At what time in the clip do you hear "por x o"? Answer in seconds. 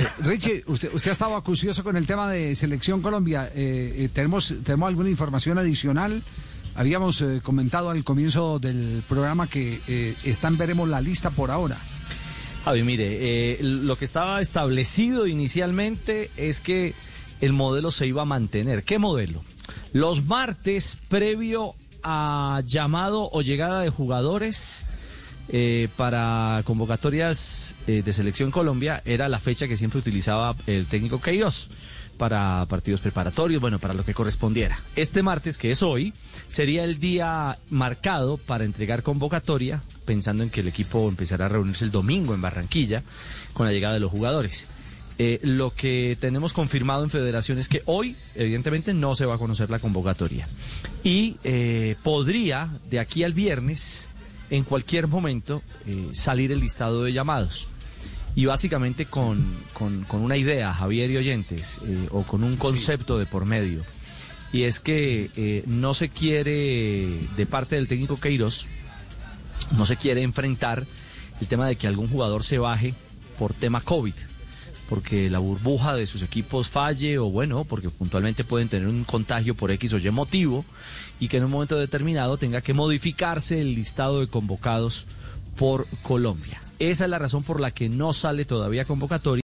79.54-79.98